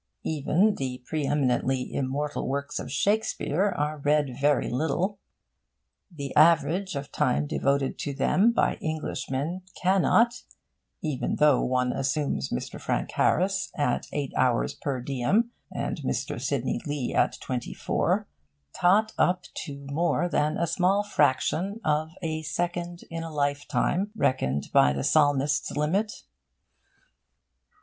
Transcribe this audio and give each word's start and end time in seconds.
Even 0.23 0.73
the 0.79 1.03
pre 1.05 1.27
eminently 1.27 1.93
immortal 1.93 2.47
works 2.47 2.79
of 2.79 2.91
Shakespeare 2.91 3.65
are 3.77 3.99
read 3.99 4.35
very 4.41 4.67
little. 4.67 5.19
The 6.09 6.35
average 6.35 6.95
of 6.95 7.11
time 7.11 7.45
devoted 7.45 7.99
to 7.99 8.15
them 8.15 8.51
by 8.51 8.79
Englishmen 8.81 9.61
cannot 9.79 10.41
(even 11.03 11.35
though 11.35 11.61
one 11.63 11.93
assess 11.93 12.49
Mr. 12.49 12.81
Frank 12.81 13.11
Harris 13.11 13.71
at 13.77 14.07
eight 14.11 14.33
hours 14.35 14.73
per 14.73 15.01
diem, 15.01 15.51
and 15.71 15.97
Mr. 15.97 16.41
Sidney 16.41 16.81
Lee 16.87 17.13
at 17.13 17.37
twenty 17.39 17.75
four) 17.75 18.27
tot 18.73 19.13
up 19.19 19.43
to 19.53 19.85
more 19.91 20.27
than 20.27 20.57
a 20.57 20.65
small 20.65 21.03
fraction 21.03 21.79
of 21.85 22.09
a 22.23 22.41
second 22.41 23.01
in 23.11 23.21
a 23.21 23.29
lifetime 23.29 24.09
reckoned 24.15 24.69
by 24.73 24.93
the 24.93 25.03
Psalmist's 25.03 25.69
limit. 25.77 26.23